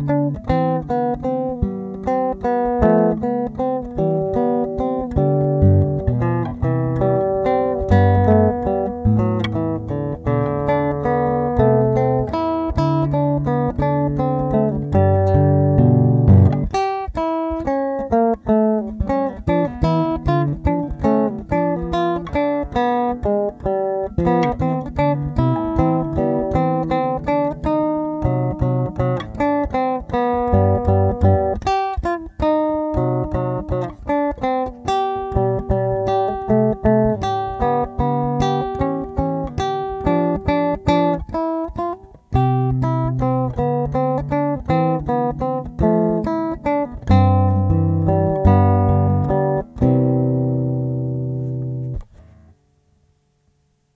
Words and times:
Música 0.00 0.61